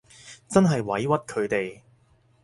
[0.49, 1.81] 真係委屈佢哋